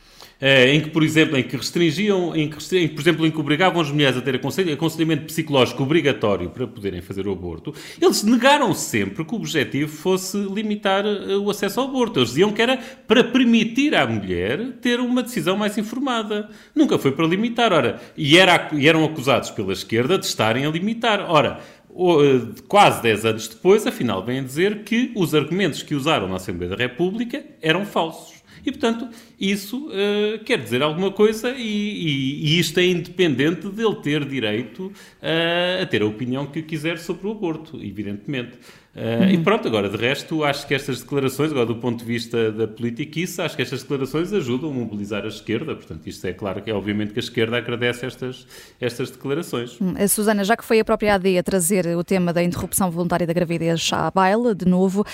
[0.41, 3.79] em que, por exemplo, em que restringiam, em que, em, por exemplo, em que obrigavam
[3.79, 4.35] as mulheres a ter
[4.73, 10.37] aconselhamento psicológico obrigatório para poderem fazer o aborto, eles negaram sempre que o objetivo fosse
[10.37, 12.19] limitar eh, o acesso ao aborto.
[12.19, 12.77] Eles diziam que era
[13.07, 16.49] para permitir à mulher ter uma decisão mais informada.
[16.73, 17.71] Nunca foi para limitar.
[17.71, 21.29] Ora, e, era, e eram acusados pela esquerda de estarem a limitar.
[21.29, 21.59] Ora,
[21.91, 26.75] eh, quase 10 anos depois, afinal, vêm dizer que os argumentos que usaram na Assembleia
[26.75, 28.41] da República eram falsos.
[28.65, 29.09] E, portanto,
[29.41, 34.85] isso uh, quer dizer alguma coisa e, e, e, isto é independente dele ter direito
[34.85, 38.59] uh, a ter a opinião que quiser sobre o aborto, evidentemente.
[38.93, 39.29] Uh, uhum.
[39.29, 42.67] E pronto, agora, de resto, acho que estas declarações, agora do ponto de vista da
[42.67, 45.73] politiquice, acho que estas declarações ajudam a mobilizar a esquerda.
[45.73, 48.45] Portanto, isto é claro que é obviamente que a esquerda agradece estas,
[48.81, 49.79] estas declarações.
[49.79, 52.91] Hum, a Susana, já que foi a própria AD a trazer o tema da interrupção
[52.91, 55.05] voluntária da gravidez à baila, de novo, uh,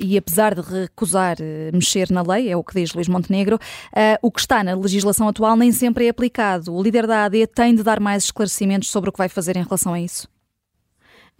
[0.00, 1.36] e apesar de recusar
[1.72, 3.60] mexer na lei, é o que diz Luís Montenegro,
[4.22, 6.74] o que está na legislação atual nem sempre é aplicado.
[6.74, 9.62] O líder da AD tem de dar mais esclarecimentos sobre o que vai fazer em
[9.62, 10.28] relação a isso?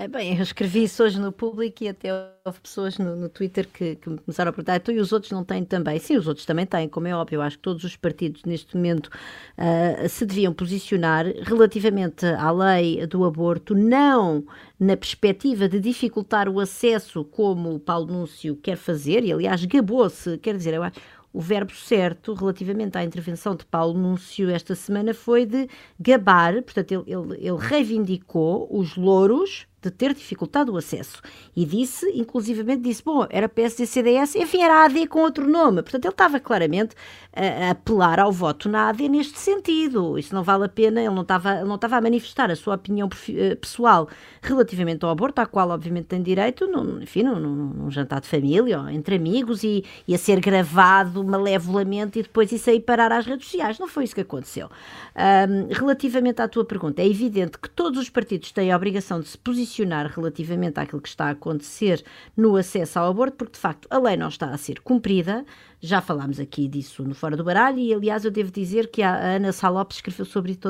[0.01, 2.09] É bem, eu escrevi isso hoje no público e até
[2.43, 5.31] houve pessoas no, no Twitter que, que, me começaram a perguntar, então e os outros
[5.31, 5.99] não têm também?
[5.99, 7.37] Sim, os outros também têm, como é óbvio.
[7.37, 13.07] Eu acho que todos os partidos neste momento uh, se deviam posicionar relativamente à lei
[13.07, 14.43] do aborto, não
[14.79, 20.39] na perspectiva de dificultar o acesso como o Paulo Núncio quer fazer, e aliás gabou-se,
[20.39, 20.99] quer dizer, eu acho
[21.33, 26.93] o verbo certo relativamente à intervenção de Paulo Núncio esta semana foi de gabar, portanto,
[26.93, 31.23] ele, ele, ele reivindicou os louros de ter dificultado o acesso.
[31.57, 35.83] E disse, inclusivamente, disse, bom, era PSD-CDS, enfim, era AD com outro nome.
[35.83, 36.95] Portanto, ele estava claramente
[37.35, 40.19] a, a, apelar ao voto na AD neste sentido.
[40.19, 42.75] Isso não vale a pena, ele não estava, ele não estava a manifestar a sua
[42.75, 44.09] opinião eh, pessoal
[44.43, 48.85] relativamente ao aborto, à qual, obviamente, tem direito, num, enfim, num, num jantar de família,
[48.91, 53.47] entre amigos, e, e, a ser gravado malevolamente e depois isso aí parar às redes
[53.47, 53.79] sociais.
[53.79, 54.69] Não foi isso que aconteceu.
[55.17, 59.29] Um, relativamente à tua pergunta, é evidente que todos os partidos têm a obrigação de
[59.29, 62.05] se posicionar posicionar relativamente àquilo que está a acontecer
[62.37, 65.45] no acesso ao aborto, porque de facto a lei não está a ser cumprida.
[65.81, 69.15] Já falámos aqui disso no Fora do Baralho, e aliás eu devo dizer que a
[69.15, 70.61] Ana Salopes escreveu sobre isso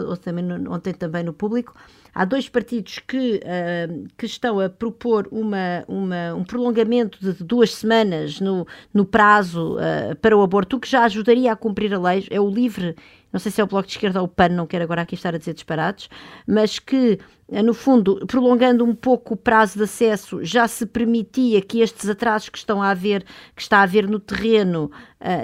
[0.69, 1.75] ontem também no público.
[2.15, 7.75] Há dois partidos que, uh, que estão a propor uma, uma, um prolongamento de duas
[7.75, 11.99] semanas no, no prazo uh, para o aborto, o que já ajudaria a cumprir a
[11.99, 12.27] lei.
[12.31, 12.95] É o LIVRE
[13.33, 15.15] não sei se é o Bloco de Esquerda ou o PAN, não quero agora aqui
[15.15, 16.09] estar a dizer disparados,
[16.47, 17.19] mas que,
[17.51, 22.09] eh, no fundo, prolongando um pouco o prazo de acesso, já se permitia que estes
[22.09, 24.91] atrasos que estão a haver, que está a haver no terreno,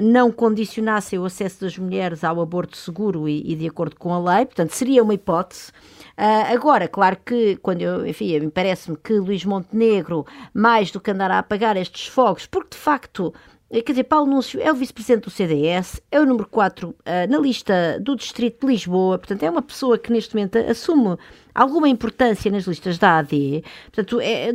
[0.03, 4.19] não condicionassem o acesso das mulheres ao aborto seguro e, e de acordo com a
[4.19, 5.71] lei, portanto, seria uma hipótese.
[6.17, 11.31] Uh, agora, claro que, quando eu, enfim, parece-me que Luís Montenegro, mais do que andar
[11.31, 13.35] a apagar estes fogos, porque de facto
[13.69, 16.95] eh, quer dizer, Paulo Núncio é o vice-presidente do CDS, é o número 4 uh,
[17.05, 21.19] eh, na lista do Distrito de Lisboa, portanto, é uma pessoa que neste momento assume
[21.55, 23.65] alguma importância nas listas da AD.
[23.93, 24.53] Portanto, é,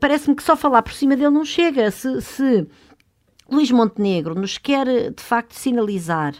[0.00, 1.90] parece-me que só falar por cima dele não chega.
[1.90, 2.66] Se, se
[3.50, 6.34] Luís Montenegro nos quer de facto sinalizar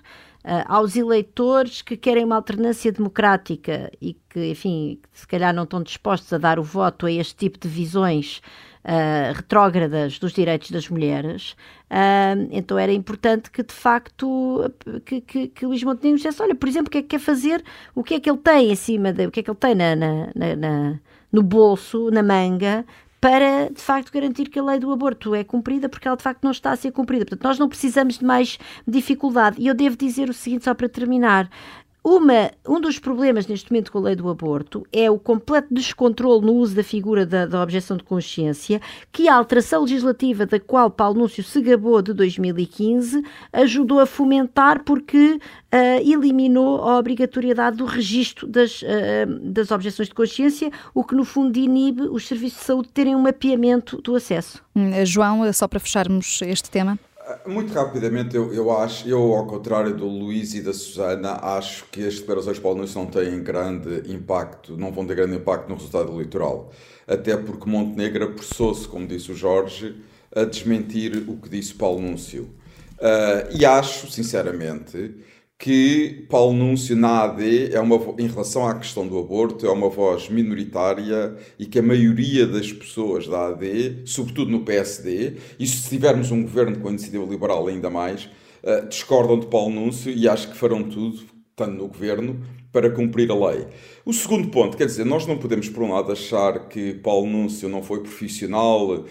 [0.47, 5.83] uh, aos eleitores que querem uma alternância democrática e que, enfim, se calhar não estão
[5.83, 8.40] dispostos a dar o voto a este tipo de visões
[8.85, 11.53] uh, retrógradas dos direitos das mulheres,
[11.90, 14.73] uh, então era importante que de facto
[15.05, 17.64] que, que, que Luís Montenegro dissesse, olha, por exemplo, o que é que quer fazer,
[17.95, 19.75] o que é que ele tem em cima, de, o que é que ele tem
[19.75, 21.01] na, na, na
[21.33, 22.87] no bolso, na manga,
[23.20, 26.42] para de facto garantir que a lei do aborto é cumprida, porque ela de facto
[26.44, 27.24] não está a ser cumprida.
[27.24, 29.57] Portanto, nós não precisamos de mais dificuldade.
[29.61, 31.50] E eu devo dizer o seguinte, só para terminar:
[32.09, 36.47] uma, um dos problemas neste momento com a lei do aborto é o completo descontrole
[36.47, 40.88] no uso da figura da, da objeção de consciência, que a alteração legislativa da qual
[40.88, 45.40] Paulo Núncio se gabou de 2015 ajudou a fomentar porque uh,
[46.01, 48.87] eliminou a obrigatoriedade do registro das, uh,
[49.42, 53.23] das objeções de consciência, o que no fundo inibe os serviços de saúde terem um
[53.23, 54.62] mapeamento do acesso.
[54.77, 56.97] Hum, João, só para fecharmos este tema.
[57.46, 62.04] Muito rapidamente, eu, eu acho, eu ao contrário do Luís e da Susana, acho que
[62.04, 66.12] as declarações Paulo Nunes não têm grande impacto, não vão ter grande impacto no resultado
[66.12, 66.72] eleitoral.
[67.06, 69.96] Até porque Montenegro apressou-se, como disse o Jorge,
[70.35, 72.50] a desmentir o que disse Paulo Núncio.
[72.98, 75.14] Uh, e acho, sinceramente,
[75.59, 79.88] que Paulo Núncio na AD é uma em relação à questão do aborto é uma
[79.88, 85.88] voz minoritária e que a maioria das pessoas da AD, sobretudo no PSD, e se
[85.88, 88.29] tivermos um governo com iniciativa liberal ainda mais,
[88.62, 92.38] uh, discordam de Paulo Núncio e acho que farão tudo, tanto no governo,
[92.72, 93.66] para cumprir a lei.
[94.05, 97.68] O segundo ponto, quer dizer, nós não podemos, por um lado, achar que Paulo Núncio
[97.68, 99.05] não foi profissional uh,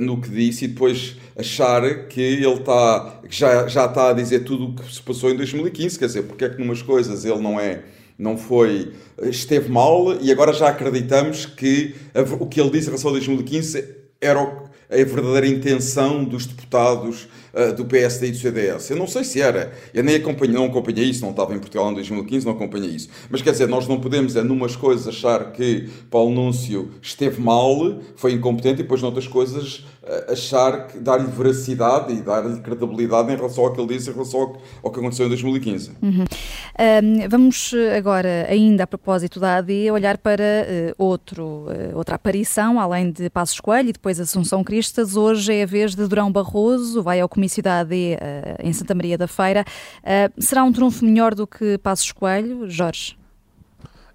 [0.00, 4.40] no que disse e depois achar que ele está, que já, já está a dizer
[4.40, 5.98] tudo o que se passou em 2015.
[5.98, 7.82] Quer dizer, porque é que numas coisas ele não é
[8.18, 8.92] não foi,
[9.24, 11.94] esteve mal e agora já acreditamos que
[12.40, 13.84] o que ele disse em relação a 2015
[14.20, 18.90] era a verdadeira intenção dos deputados uh, do PSD e do CDS.
[18.90, 21.90] Eu não sei se era, eu nem acompanhei, não acompanhei isso, não estava em Portugal
[21.90, 23.08] em 2015, não acompanhei isso.
[23.30, 28.00] Mas quer dizer, nós não podemos, é numas coisas, achar que Paulo Núncio esteve mal,
[28.16, 33.36] foi incompetente, e depois noutras coisas uh, achar que dar-lhe veracidade e dar-lhe credibilidade em
[33.36, 35.92] relação ao que ele disse, em relação ao, ao que aconteceu em 2015.
[36.02, 36.24] Uhum.
[36.78, 43.10] Um, vamos agora, ainda a propósito da AD, olhar para uh, outro, outra aparição, além
[43.10, 45.16] de Passos Coelho e depois Assunção Cristas.
[45.16, 48.16] Hoje é a vez de Durão Barroso, vai ao comício da AD uh,
[48.62, 49.64] em Santa Maria da Feira.
[50.02, 53.16] Uh, será um trunfo melhor do que Passos Coelho, Jorge?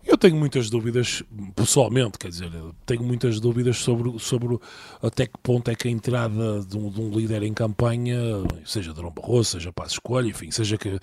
[0.03, 1.21] Eu tenho muitas dúvidas,
[1.55, 2.51] pessoalmente, quer dizer,
[2.87, 4.57] tenho muitas dúvidas sobre, sobre
[5.01, 8.17] até que ponto é que a entrada de um, de um líder em campanha,
[8.65, 10.99] seja Drão Barroso, seja Passo Escolha, enfim, seja, que,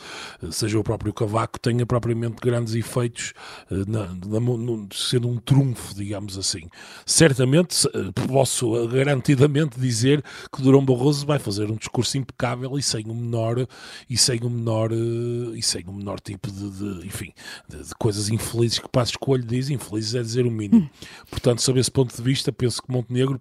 [0.50, 3.34] seja o próprio Cavaco, tenha propriamente grandes efeitos,
[3.70, 6.68] eh, na, na, no, sendo um trunfo, digamos assim.
[7.06, 13.04] Certamente eh, posso garantidamente dizer que Durão Barroso vai fazer um discurso impecável e sem
[13.06, 13.66] o menor,
[14.10, 17.32] e sem o menor, eh, e sem o menor tipo de, de enfim,
[17.68, 20.82] de, de coisas infelizes que Passo Escolho diz, infeliz é dizer o mínimo.
[20.82, 20.88] Hum.
[21.30, 23.40] Portanto, sob esse ponto de vista, penso que Montenegro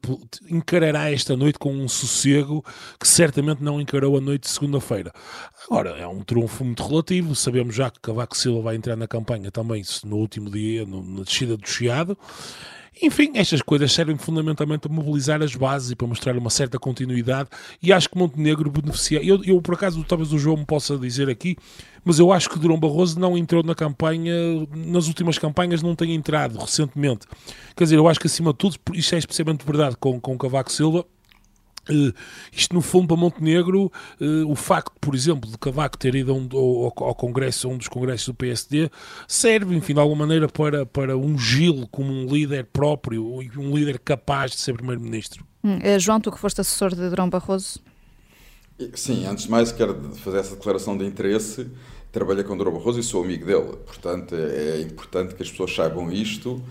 [0.50, 2.64] encarará esta noite com um sossego
[3.00, 5.12] que certamente não encarou a noite de segunda-feira.
[5.66, 9.50] Agora, é um trunfo muito relativo, sabemos já que Cavaco Silva vai entrar na campanha
[9.50, 12.18] também no último dia, no, na descida do Chiado,
[13.02, 17.50] enfim, estas coisas servem fundamentalmente a mobilizar as bases e para mostrar uma certa continuidade
[17.82, 19.24] e acho que Montenegro beneficia.
[19.24, 21.58] Eu, eu por acaso, talvez o João me possa dizer aqui,
[22.04, 24.34] mas eu acho que Durão Barroso não entrou na campanha,
[24.76, 27.28] nas últimas campanhas não tem entrado recentemente.
[27.76, 30.72] Quer dizer, eu acho que acima de tudo, isto é especialmente verdade com, com Cavaco
[30.72, 31.06] Silva,
[31.90, 32.14] Uh,
[32.52, 36.48] isto, no fundo, para Montenegro, uh, o facto, por exemplo, de Cavaco ter ido um,
[36.52, 38.90] ao, ao, Congresso, a um dos congressos do PSD,
[39.28, 44.00] serve, enfim, de alguma maneira para, para ungí-lo como um líder próprio e um líder
[44.00, 45.46] capaz de ser Primeiro-Ministro.
[45.64, 47.80] Hum, uh, João, tu que foste assessor de Durão Barroso.
[48.94, 51.68] Sim, antes de mais, quero fazer essa declaração de interesse.
[52.12, 53.76] Trabalhei com Durão Barroso e sou amigo dele.
[53.86, 56.62] Portanto, é, é importante que as pessoas saibam isto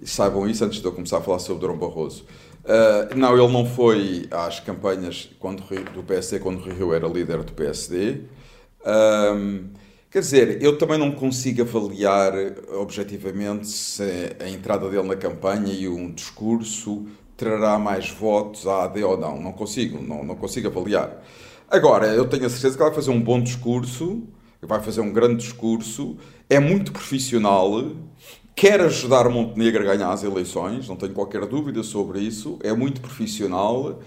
[0.00, 2.24] e saibam isso antes de eu começar a falar sobre Durão Barroso.
[2.66, 5.62] Uh, não, ele não foi às campanhas quando,
[5.94, 8.22] do PSD quando o Rio era líder do PSD.
[8.84, 9.68] Um,
[10.10, 12.32] quer dizer, eu também não consigo avaliar
[12.74, 14.02] objetivamente se
[14.40, 19.40] a entrada dele na campanha e um discurso trará mais votos à AD ou não.
[19.40, 21.22] Não consigo, não, não consigo avaliar.
[21.70, 24.24] Agora, eu tenho a certeza que ele vai fazer um bom discurso,
[24.60, 26.16] vai fazer um grande discurso,
[26.50, 27.92] é muito profissional,
[28.56, 33.02] quer ajudar Montenegro a ganhar as eleições, não tenho qualquer dúvida sobre isso, é muito
[33.02, 34.00] profissional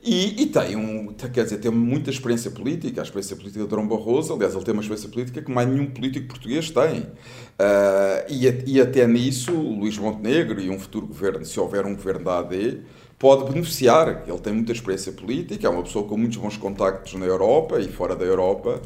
[0.00, 3.88] e, e, tem, um, quer dizer, tem muita experiência política, a experiência política de Dom
[3.88, 7.00] Barroso, aliás, ele tem uma experiência política que mais nenhum político português tem.
[7.00, 12.24] Uh, e, e até nisso, Luís Montenegro e um futuro governo, se houver um governo
[12.24, 12.80] da AD,
[13.18, 14.22] pode beneficiar.
[14.28, 17.88] Ele tem muita experiência política, é uma pessoa com muitos bons contactos na Europa e
[17.88, 18.80] fora da Europa.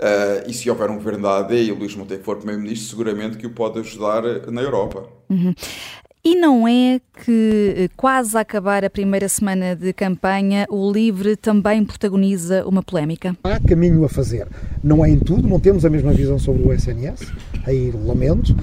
[0.00, 3.36] Uh, e se houver um governo da AD e o Luís Montenegro for Primeiro-Ministro, seguramente
[3.36, 5.04] que o pode ajudar na Europa.
[5.28, 5.54] Uhum.
[6.24, 11.34] E não é que, eh, quase a acabar a primeira semana de campanha, o LIVRE
[11.34, 13.34] também protagoniza uma polémica?
[13.42, 14.46] Há caminho a fazer.
[14.84, 17.32] Não é em tudo, não temos a mesma visão sobre o SNS,
[17.66, 18.54] aí lamento.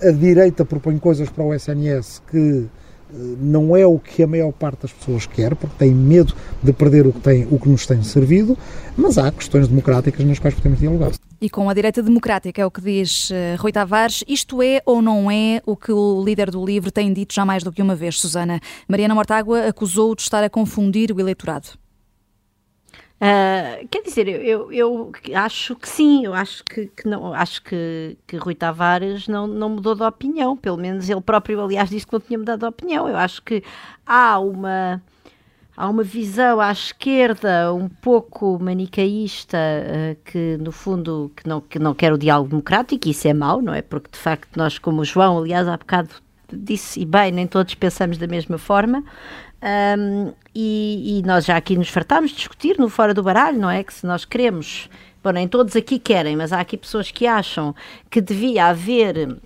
[0.00, 2.68] A direita propõe coisas para o SNS que
[3.12, 7.06] não é o que a maior parte das pessoas quer, porque tem medo de perder
[7.06, 8.56] o que, tem, o que nos tem servido,
[8.96, 11.12] mas há questões democráticas nas quais podemos dialogar.
[11.40, 15.00] E com a direita democrática, é o que diz uh, Rui Tavares, isto é ou
[15.00, 17.96] não é o que o líder do LIVRE tem dito já mais do que uma
[17.96, 18.60] vez, Susana?
[18.86, 21.70] Mariana Mortágua acusou de estar a confundir o eleitorado.
[23.88, 28.36] Quer dizer, eu, eu, acho que sim, eu acho que, que, não, acho que, que
[28.36, 32.20] Rui Tavares não, não mudou de opinião, pelo menos ele próprio, aliás, disse que não
[32.20, 33.08] tinha mudado de opinião.
[33.08, 33.62] Eu acho que
[34.04, 35.02] há uma
[35.76, 41.78] há uma visão à esquerda um pouco manicaísta uh, que no fundo que não, que
[41.78, 43.80] não quer o diálogo democrático e isso é mau, não é?
[43.80, 46.10] Porque de facto nós como o João, aliás há bocado
[46.52, 49.02] disse e bem, nem todos pensamos da mesma forma
[49.62, 53.70] um, e, e, nós já aqui nos fartámos de discutir no Fora do Baralho, não
[53.70, 53.84] é?
[53.84, 54.88] Que se nós queremos,
[55.22, 57.74] bom, nem todos aqui querem, mas há aqui pessoas que acham
[58.10, 59.38] que devia haver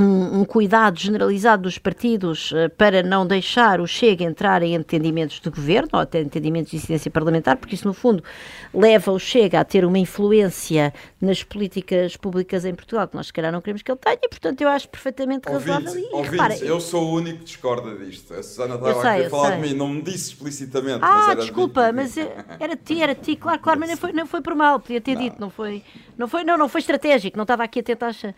[0.00, 5.40] um, um, cuidado generalizado dos partidos uh, para não deixar o Chega entrar em entendimentos
[5.40, 8.24] de governo ou até entendimentos de incidência parlamentar, porque isso, no fundo,
[8.72, 13.32] leva o Chega a ter uma influência nas políticas públicas em Portugal que nós, se
[13.32, 15.94] calhar, não queremos que ele tenha, e, portanto, eu acho perfeitamente razoável.
[15.94, 18.32] E, ouvintes, repara, eu sou o único que discorda disto.
[18.32, 21.00] A Susana estava aqui a falar de mim, não me disse explicitamente.
[21.02, 24.26] Ah, mas desculpa, de mas era ti, era ti, claro, claro, mas não foi, não
[24.26, 25.22] foi por mal, podia ter não.
[25.22, 25.82] dito, não foi,
[26.16, 28.10] não foi, não, não foi estratégico, não estava aqui a tentar.
[28.10, 28.34] Uh,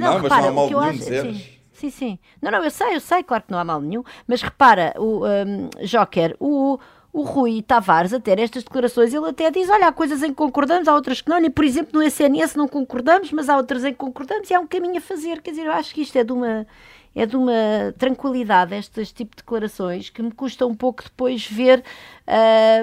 [0.00, 2.18] não, repara, não há mal o acho Sim, sim, sim.
[2.40, 5.24] Não, não, eu sei, eu sei, claro que não há mal nenhum, mas repara, o
[5.26, 6.78] um, Joker, o,
[7.12, 10.88] o Rui Tavares, até estas declarações, ele até diz: olha, há coisas em que concordamos,
[10.88, 13.92] há outras que não, e por exemplo no SNS não concordamos, mas há outras em
[13.92, 15.42] que concordamos e há um caminho a fazer.
[15.42, 16.66] Quer dizer, eu acho que isto é de uma.
[17.14, 17.52] É de uma
[17.98, 21.84] tranquilidade este tipo de declarações que me custa um pouco depois ver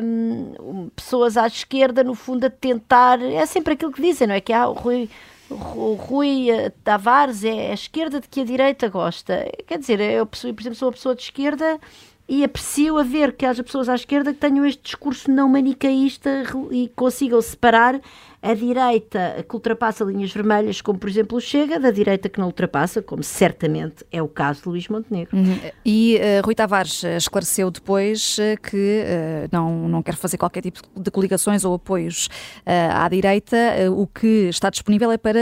[0.03, 3.19] hum, pessoas à esquerda, no fundo, a tentar.
[3.23, 4.39] É sempre aquilo que dizem, não é?
[4.39, 5.09] Que há o Rui
[5.49, 9.49] o Rui eh, Tavares é a esquerda de que a direita gosta.
[9.65, 11.79] Quer dizer, eu, por exemplo, sou uma pessoa de esquerda
[12.27, 16.43] e aprecio a ver que haja pessoas à esquerda que tenham este discurso não manicaísta
[16.71, 17.99] e consigam separar
[18.41, 22.47] a direita que ultrapassa linhas vermelhas, como por exemplo o Chega, da direita que não
[22.47, 25.35] ultrapassa, como certamente é o caso de Luís Montenegro.
[25.35, 25.59] Uhum.
[25.85, 30.81] E uh, Rui Tavares esclareceu depois uh, que uh, não, não quer fazer qualquer tipo
[30.95, 32.29] de coligações ou apoios
[32.65, 33.57] à direita.
[33.91, 35.39] o que está disponível é para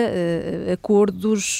[0.72, 1.60] acordos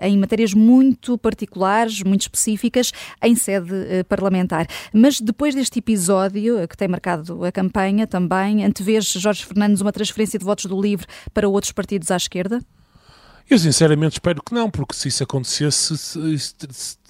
[0.00, 4.66] em matérias muito particulares, muito específicas, em sede parlamentar.
[4.92, 10.38] Mas depois deste episódio, que tem marcado a campanha também, antevês Jorge Fernandes uma transferência
[10.38, 12.60] de votos do LIVRE para outros partidos à esquerda?
[13.48, 15.94] Eu sinceramente espero que não, porque se isso acontecesse,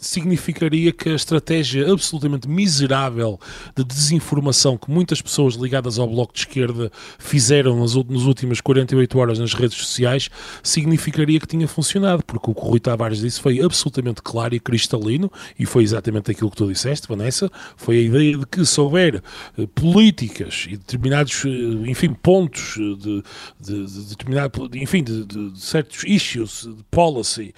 [0.09, 3.38] significaria que a estratégia absolutamente miserável
[3.74, 9.18] de desinformação que muitas pessoas ligadas ao Bloco de Esquerda fizeram nas, nas últimas 48
[9.18, 10.28] horas nas redes sociais
[10.62, 14.61] significaria que tinha funcionado, porque o que o Rui Tavares disse foi absolutamente claro e
[14.61, 18.80] cristalino, e foi exatamente aquilo que tu disseste, Vanessa, foi a ideia de que se
[18.80, 19.22] houver
[19.59, 23.22] eh, políticas e determinados, eh, enfim, pontos eh, de,
[23.61, 27.54] de, de determinado, enfim, de, de, certos issues de policy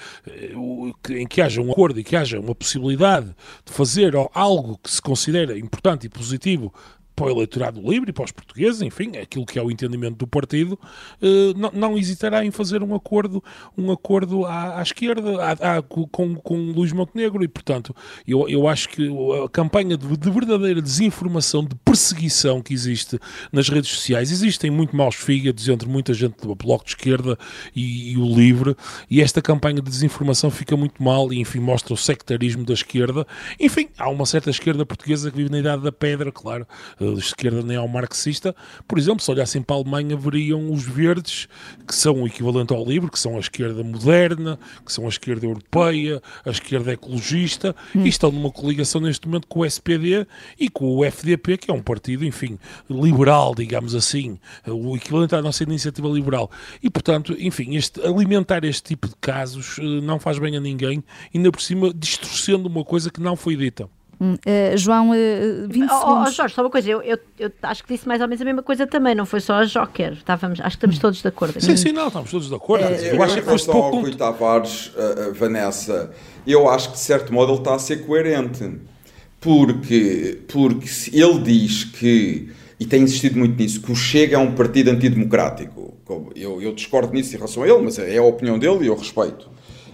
[1.11, 3.35] em que haja um acordo e que haja uma possibilidade
[3.65, 6.73] de fazer algo que se considera importante e positivo
[7.19, 10.27] para o eleitorado livre e para os portugueses, enfim, aquilo que é o entendimento do
[10.27, 10.79] partido,
[11.21, 13.43] eh, não, não hesitará em fazer um acordo,
[13.77, 17.95] um acordo à, à esquerda, à, à, com, com Luís Montenegro, e portanto,
[18.27, 19.09] eu, eu acho que
[19.45, 23.19] a campanha de, de, verdadeira desinformação, de perseguição que existe
[23.51, 27.37] nas redes sociais, existem muito maus fígados entre muita gente do Bloco de Esquerda
[27.75, 28.77] e, e o Livre,
[29.11, 33.27] e esta campanha de desinformação fica muito mal e, enfim, mostra o sectarismo da esquerda.
[33.59, 36.65] Enfim, há uma certa esquerda portuguesa que vive na Idade da Pedra, claro,
[37.01, 38.55] eh, de esquerda nem ao marxista.
[38.87, 41.49] Por exemplo, se olhassem para a Alemanha, veriam os verdes,
[41.87, 45.47] que são o equivalente ao livre, que são a esquerda moderna, que são a esquerda
[45.47, 48.05] europeia, a esquerda ecologista, hum.
[48.05, 50.27] e estão numa coligação neste momento com o SPD
[50.59, 52.59] e com o FDP, que é um partido, enfim,
[52.91, 56.51] liberal, digamos assim, o equivalente à nossa iniciativa liberal.
[56.83, 61.03] E, portanto, enfim, este, alimentar este tipo de casos eh, não faz bem a ninguém,
[61.35, 63.89] ainda por cima distorcendo uma coisa que não foi dita.
[64.21, 66.29] Uh, João, uh, 20 oh, segundos.
[66.29, 68.45] Oh, Jorge, só uma coisa, eu, eu, eu, acho que disse mais ou menos a
[68.45, 71.61] mesma coisa também, não foi só a Joker, estávamos, acho que estamos todos de acordo.
[71.61, 72.85] Sim, sim, não, estamos todos de acordo.
[72.85, 73.97] É, eu, eu acho que foste pouco...
[73.97, 76.11] ao Rui Tavares, uh, Vanessa,
[76.45, 78.81] eu acho que de certo modo ele está a ser coerente,
[79.41, 82.51] porque, porque ele diz que,
[82.81, 85.97] e tem insistido muito nisso, que o Chega é um partido antidemocrático.
[86.35, 88.97] Eu, eu discordo nisso em relação a ele, mas é a opinião dele e eu
[88.97, 89.49] respeito.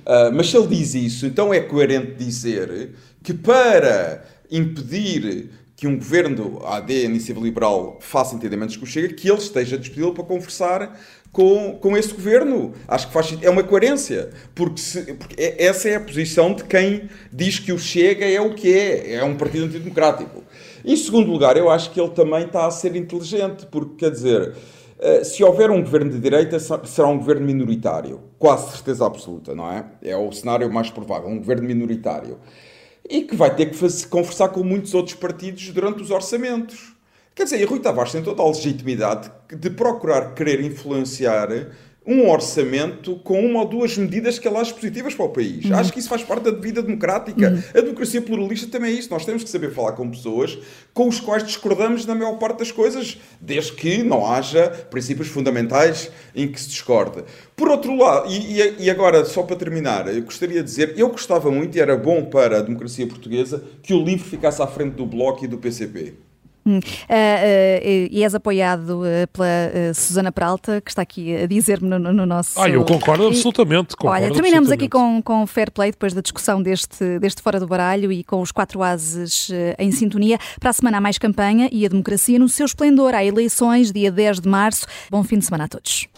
[0.05, 2.95] Uh, mas se ele diz isso, então é coerente dizer
[3.25, 9.29] que para impedir que um governo AD, Iniciativa Liberal, faça entendimentos com o Chega, que
[9.29, 11.01] ele esteja disponível para conversar
[11.33, 12.75] com, com esse governo.
[12.87, 16.65] Acho que faz, é uma coerência, porque, se, porque é, essa é a posição de
[16.65, 20.45] quem diz que o Chega é o que é, é um partido antidemocrático.
[20.85, 24.55] Em segundo lugar, eu acho que ele também está a ser inteligente, porque, quer dizer,
[25.01, 29.73] eh, se houver um governo de direita, será um governo minoritário, quase certeza absoluta, não
[29.73, 29.87] é?
[30.03, 32.39] É o cenário mais provável, um governo minoritário
[33.09, 36.95] e que vai ter que conversar com muitos outros partidos durante os orçamentos.
[37.35, 41.49] Quer dizer, e Rui Tavares tem toda a legitimidade de procurar querer influenciar
[42.07, 45.65] um orçamento com uma ou duas medidas que ele acha positivas para o país.
[45.65, 45.75] Uhum.
[45.75, 47.51] Acho que isso faz parte da vida democrática.
[47.51, 47.63] Uhum.
[47.75, 49.11] A democracia pluralista também é isso.
[49.11, 50.59] Nós temos que saber falar com pessoas
[50.93, 56.11] com os quais discordamos na maior parte das coisas, desde que não haja princípios fundamentais
[56.35, 57.25] em que se discorde.
[57.57, 61.51] Por outro lado, e, e agora, só para terminar, eu gostaria de dizer, eu gostava
[61.51, 65.07] muito, e era bom para a democracia portuguesa, que o livro ficasse à frente do
[65.07, 66.15] Bloco e do PCP.
[66.67, 66.79] Hum.
[66.79, 71.99] Uh, uh, e és apoiado uh, pela Susana Peralta, que está aqui a dizer-me no,
[71.99, 72.61] no, nosso.
[72.61, 73.97] Ah, eu concordo absolutamente.
[73.97, 77.67] Concordo Olha, terminamos aqui com, com fair play depois da discussão deste, deste Fora do
[77.67, 80.39] Baralho e com os quatro ases em sintonia.
[80.59, 83.15] Para a semana há mais campanha e a democracia no seu esplendor.
[83.15, 84.87] Há eleições, dia 10 de março.
[85.11, 86.09] Bom fim de semana a todos.